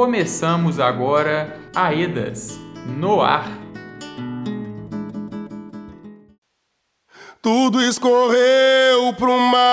[0.00, 3.50] começamos agora Aedas no ar.
[7.42, 9.66] Tudo escorreu pro mar,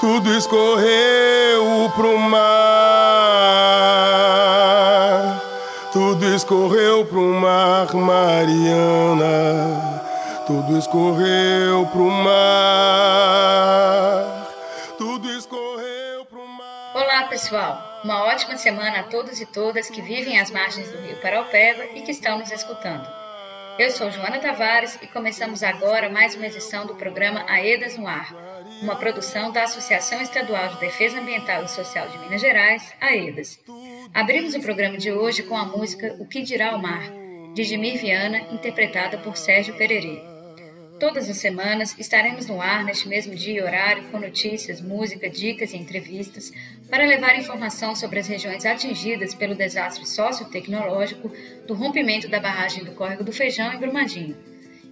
[0.00, 2.40] tudo escorreu pro mar,
[5.92, 9.22] tudo escorreu pro mar, Mariana,
[10.44, 13.60] tudo escorreu pro mar,
[17.40, 18.02] pessoal.
[18.04, 22.02] Uma ótima semana a todos e todas que vivem às margens do Rio Paraupeba e
[22.02, 23.08] que estão nos escutando.
[23.78, 28.34] Eu sou Joana Tavares e começamos agora mais uma edição do programa Aedas no Ar,
[28.82, 33.58] uma produção da Associação Estadual de Defesa Ambiental e Social de Minas Gerais, AEDAS.
[34.12, 37.04] Abrimos o programa de hoje com a música O Que Dirá o Mar,
[37.54, 40.39] de Jimir Viana, interpretada por Sérgio Pererê.
[41.00, 45.72] Todas as semanas estaremos no ar neste mesmo dia e horário com notícias, música, dicas
[45.72, 46.52] e entrevistas
[46.90, 51.32] para levar informação sobre as regiões atingidas pelo desastre sociotecnológico
[51.66, 54.36] do rompimento da barragem do Córrego do Feijão em Brumadinho.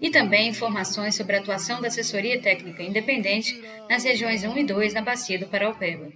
[0.01, 4.95] E também informações sobre a atuação da assessoria técnica independente nas regiões 1 e 2
[4.95, 6.11] na bacia do Paraupeba.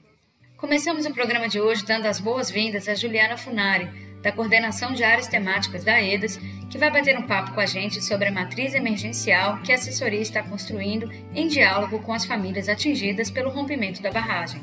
[0.56, 3.90] Começamos o programa de hoje dando as boas-vindas a Juliana Funari,
[4.22, 6.38] da coordenação de áreas temáticas da EDAS,
[6.70, 10.20] que vai bater um papo com a gente sobre a matriz emergencial que a assessoria
[10.20, 14.62] está construindo em diálogo com as famílias atingidas pelo rompimento da barragem.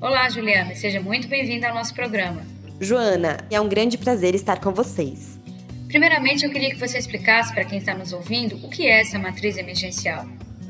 [0.00, 2.42] Olá, Juliana, seja muito bem-vinda ao nosso programa.
[2.80, 5.38] Joana, é um grande prazer estar com vocês.
[5.88, 9.18] Primeiramente, eu queria que você explicasse para quem está nos ouvindo o que é essa
[9.18, 10.26] matriz emergencial.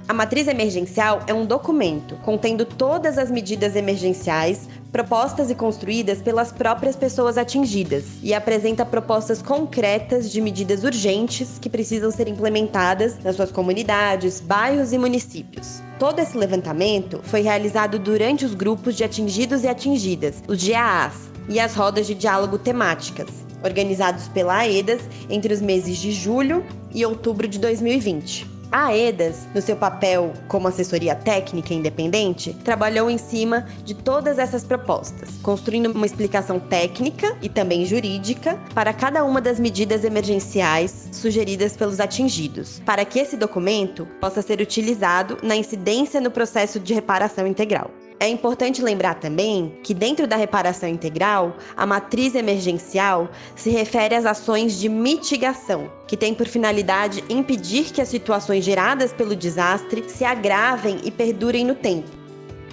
[0.07, 6.53] A matriz emergencial é um documento contendo todas as medidas emergenciais propostas e construídas pelas
[6.53, 13.35] próprias pessoas atingidas e apresenta propostas concretas de medidas urgentes que precisam ser implementadas nas
[13.35, 15.83] suas comunidades, bairros e municípios.
[15.99, 21.15] Todo esse levantamento foi realizado durante os grupos de atingidos e atingidas, os GAAs,
[21.49, 23.27] e as rodas de diálogo temáticas,
[23.65, 26.65] organizados pela AEDAS entre os meses de julho
[26.95, 28.54] e outubro de 2020.
[28.75, 34.65] A AEDAS, no seu papel como assessoria técnica independente, trabalhou em cima de todas essas
[34.65, 41.77] propostas, construindo uma explicação técnica e também jurídica para cada uma das medidas emergenciais sugeridas
[41.77, 47.47] pelos atingidos, para que esse documento possa ser utilizado na incidência no processo de reparação
[47.47, 47.93] integral.
[48.21, 54.25] É importante lembrar também que, dentro da reparação integral, a matriz emergencial se refere às
[54.25, 60.25] ações de mitigação, que tem por finalidade impedir que as situações geradas pelo desastre se
[60.25, 62.09] agravem e perdurem no tempo.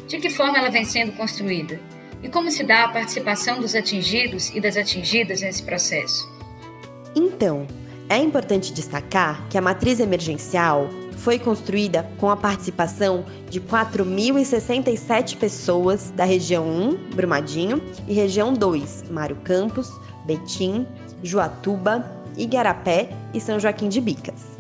[0.08, 1.80] De que forma ela vem sendo construída?
[2.24, 6.30] E como se dá a participação dos atingidos e das atingidas nesse processo?
[7.16, 7.66] Então,
[8.08, 10.88] é importante destacar que a matriz emergencial
[11.24, 19.06] foi construída com a participação de 4.067 pessoas da região 1, Brumadinho, e região 2,
[19.10, 19.92] Mário Campos,
[20.26, 20.86] Betim,
[21.24, 24.52] Juatuba, Igarapé e São Joaquim de Bicas.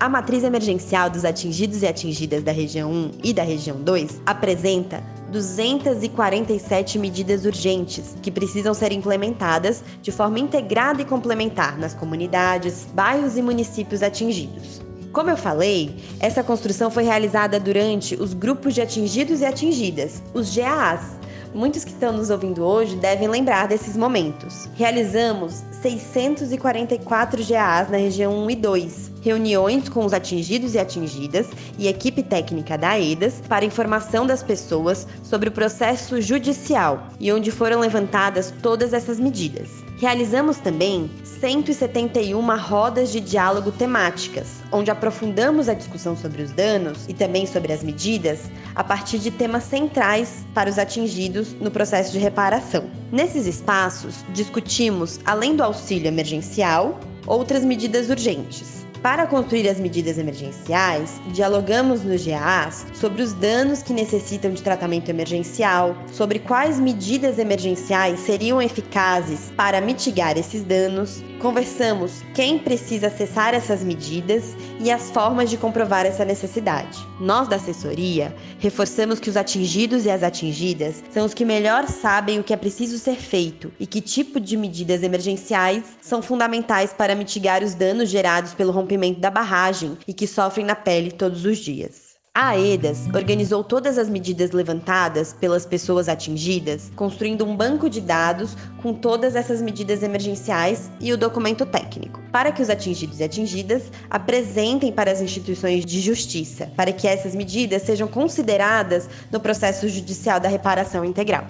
[0.00, 5.02] A matriz emergencial dos atingidos e atingidas da região 1 e da região 2 apresenta
[5.30, 13.36] 247 medidas urgentes que precisam ser implementadas de forma integrada e complementar nas comunidades, bairros
[13.36, 14.87] e municípios atingidos.
[15.18, 20.54] Como eu falei, essa construção foi realizada durante os grupos de atingidos e atingidas, os
[20.54, 21.18] GAAs.
[21.52, 24.68] Muitos que estão nos ouvindo hoje devem lembrar desses momentos.
[24.76, 31.88] Realizamos 644 GAAs na região 1 e 2, reuniões com os atingidos e atingidas e
[31.88, 37.80] equipe técnica da EDAS para informação das pessoas sobre o processo judicial e onde foram
[37.80, 39.87] levantadas todas essas medidas.
[39.98, 47.12] Realizamos também 171 rodas de diálogo temáticas, onde aprofundamos a discussão sobre os danos e
[47.12, 52.20] também sobre as medidas a partir de temas centrais para os atingidos no processo de
[52.20, 52.88] reparação.
[53.10, 61.20] Nesses espaços, discutimos, além do auxílio emergencial, outras medidas urgentes para construir as medidas emergenciais,
[61.32, 68.20] dialogamos nos GAs sobre os danos que necessitam de tratamento emergencial, sobre quais medidas emergenciais
[68.20, 71.22] seriam eficazes para mitigar esses danos.
[71.40, 76.98] Conversamos quem precisa acessar essas medidas e as formas de comprovar essa necessidade.
[77.20, 82.40] Nós da assessoria reforçamos que os atingidos e as atingidas são os que melhor sabem
[82.40, 87.14] o que é preciso ser feito e que tipo de medidas emergenciais são fundamentais para
[87.14, 91.58] mitigar os danos gerados pelo rompimento da barragem e que sofrem na pele todos os
[91.58, 92.07] dias.
[92.40, 98.56] A AEDAS organizou todas as medidas levantadas pelas pessoas atingidas, construindo um banco de dados
[98.80, 103.90] com todas essas medidas emergenciais e o documento técnico, para que os atingidos e atingidas
[104.08, 110.38] apresentem para as instituições de justiça, para que essas medidas sejam consideradas no processo judicial
[110.38, 111.44] da reparação integral.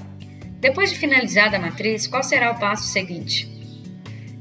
[0.59, 3.47] Depois de finalizada a matriz, qual será o passo seguinte?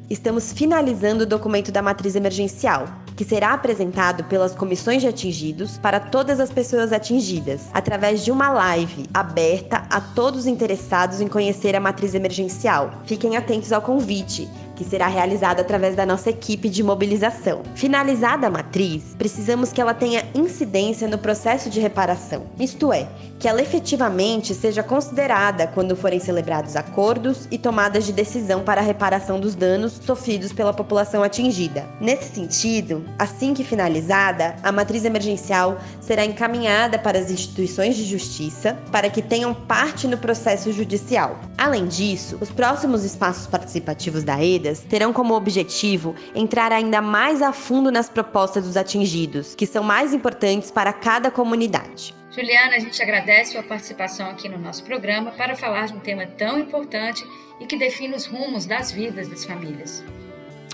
[0.10, 2.88] Estamos finalizando o documento da matriz emergencial,
[3.18, 8.50] que será apresentado pelas comissões de atingidos para todas as pessoas atingidas, através de uma
[8.52, 12.92] live aberta a todos interessados em conhecer a matriz emergencial.
[13.06, 17.64] Fiquem atentos ao convite que será realizada através da nossa equipe de mobilização.
[17.76, 23.08] Finalizada a matriz, precisamos que ela tenha incidência no processo de reparação, isto é,
[23.40, 28.84] que ela efetivamente seja considerada quando forem celebrados acordos e tomadas de decisão para a
[28.84, 31.88] reparação dos danos sofridos pela população atingida.
[32.00, 38.78] Nesse sentido, assim que finalizada, a matriz emergencial será encaminhada para as instituições de justiça
[38.92, 41.40] para que tenham parte no processo judicial.
[41.58, 47.52] Além disso, os próximos espaços participativos da EDA terão como objetivo entrar ainda mais a
[47.52, 52.14] fundo nas propostas dos atingidos, que são mais importantes para cada comunidade.
[52.32, 56.26] Juliana, a gente agradece sua participação aqui no nosso programa para falar de um tema
[56.26, 57.26] tão importante
[57.60, 60.04] e que define os rumos das vidas das famílias.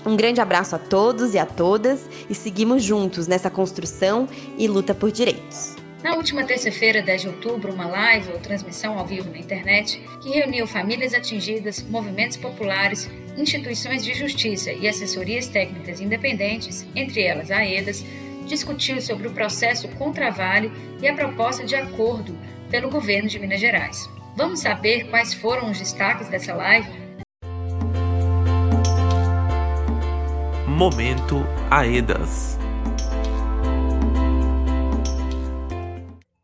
[0.04, 4.94] Um grande abraço a todos e a todas e seguimos juntos nessa construção e luta
[4.94, 5.83] por direitos.
[6.04, 10.28] Na última terça-feira, 10 de outubro, uma live ou transmissão ao vivo na internet que
[10.28, 17.64] reuniu famílias atingidas, movimentos populares, instituições de justiça e assessorias técnicas independentes, entre elas a
[17.64, 18.04] EDAS,
[18.46, 20.70] discutiu sobre o processo contra Vale
[21.00, 22.36] e a proposta de acordo
[22.70, 24.06] pelo governo de Minas Gerais.
[24.36, 26.86] Vamos saber quais foram os destaques dessa live?
[30.66, 32.62] Momento AEDAS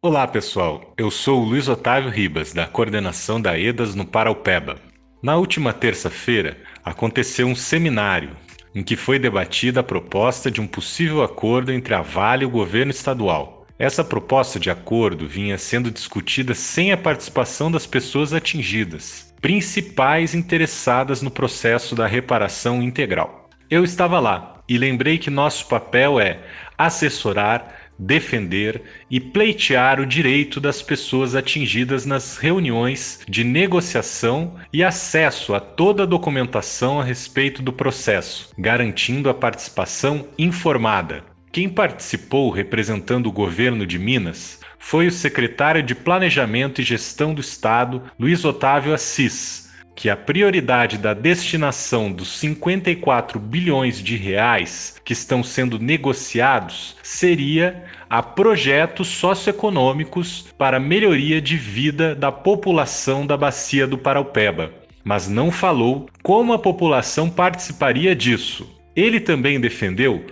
[0.02, 4.76] Olá pessoal, eu sou o Luiz Otávio Ribas, da coordenação da EDAS no Paraupeba.
[5.22, 8.30] Na última terça-feira, aconteceu um seminário
[8.74, 12.50] em que foi debatida a proposta de um possível acordo entre a Vale e o
[12.50, 13.66] governo estadual.
[13.78, 21.20] Essa proposta de acordo vinha sendo discutida sem a participação das pessoas atingidas, principais interessadas
[21.20, 23.50] no processo da reparação integral.
[23.68, 26.40] Eu estava lá e lembrei que nosso papel é
[26.78, 35.54] assessorar, defender e pleitear o direito das pessoas atingidas nas reuniões de negociação e acesso
[35.54, 41.22] a toda a documentação a respeito do processo, garantindo a participação informada.
[41.52, 47.40] Quem participou representando o governo de Minas foi o secretário de Planejamento e Gestão do
[47.40, 49.69] Estado, Luiz Otávio Assis
[50.00, 57.84] que a prioridade da destinação dos 54 bilhões de reais que estão sendo negociados seria
[58.08, 64.72] a projetos socioeconômicos para melhoria de vida da população da bacia do Paraupeba,
[65.04, 68.66] mas não falou como a população participaria disso.
[68.96, 70.24] Ele também defendeu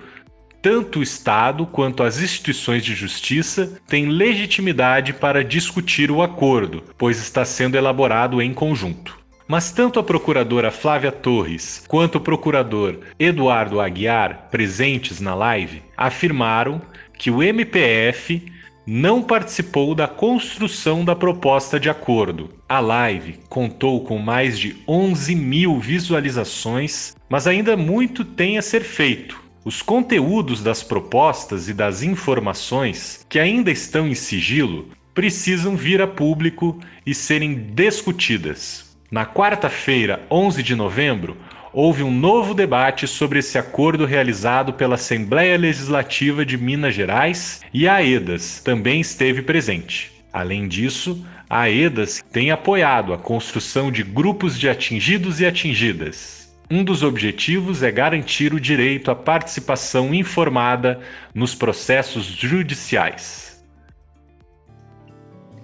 [0.62, 7.19] tanto o Estado quanto as instituições de justiça têm legitimidade para discutir o acordo, pois
[7.19, 9.18] está sendo elaborado em conjunto.
[9.48, 16.82] Mas tanto a procuradora Flávia Torres quanto o procurador Eduardo Aguiar, presentes na live, afirmaram
[17.16, 18.42] que o MPF
[18.86, 22.50] não participou da construção da proposta de acordo.
[22.68, 28.82] A live contou com mais de 11 mil visualizações, mas ainda muito tem a ser
[28.82, 29.42] feito.
[29.64, 36.06] Os conteúdos das propostas e das informações que ainda estão em sigilo precisam vir a
[36.06, 38.87] público e serem discutidas.
[39.10, 41.38] Na quarta-feira, 11 de novembro,
[41.72, 47.88] houve um novo debate sobre esse acordo realizado pela Assembleia Legislativa de Minas Gerais e
[47.88, 50.12] a AEDAS também esteve presente.
[50.31, 56.55] Além disso, a AEDAS tem apoiado a construção de grupos de atingidos e atingidas.
[56.70, 61.00] Um dos objetivos é garantir o direito à participação informada
[61.34, 63.47] nos processos judiciais.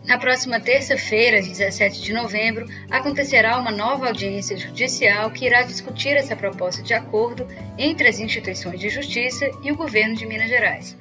[0.07, 6.37] Na próxima terça-feira, 17 de novembro, acontecerá uma nova audiência judicial que irá discutir essa
[6.37, 10.95] proposta de acordo entre as instituições de justiça e o governo de Minas Gerais.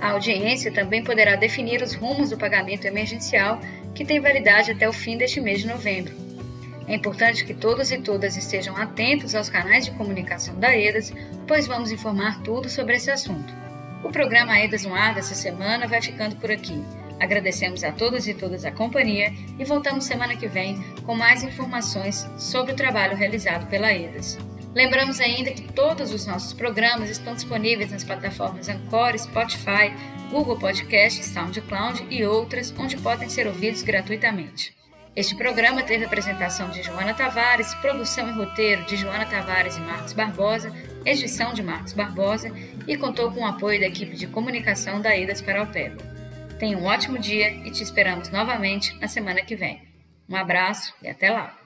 [0.00, 3.60] A audiência também poderá definir os rumos do pagamento emergencial,
[3.94, 6.14] que tem validade até o fim deste mês de novembro.
[6.88, 11.12] É importante que todos e todas estejam atentos aos canais de comunicação da EDAS,
[11.46, 13.52] pois vamos informar tudo sobre esse assunto.
[14.02, 16.82] O programa EDAS no ar dessa semana vai ficando por aqui.
[17.18, 22.28] Agradecemos a todos e todas a companhia e voltamos semana que vem com mais informações
[22.38, 24.38] sobre o trabalho realizado pela EDAS.
[24.74, 29.90] Lembramos ainda que todos os nossos programas estão disponíveis nas plataformas Anchor, Spotify,
[30.30, 34.76] Google Podcast, SoundCloud e outras, onde podem ser ouvidos gratuitamente.
[35.16, 40.12] Este programa teve apresentação de Joana Tavares, produção e roteiro de Joana Tavares e Marcos
[40.12, 40.70] Barbosa,
[41.06, 42.52] edição de Marcos Barbosa
[42.86, 46.15] e contou com o apoio da equipe de comunicação da EDAS Paraupeba.
[46.58, 49.82] Tenha um ótimo dia e te esperamos novamente na semana que vem.
[50.28, 51.65] Um abraço e até lá!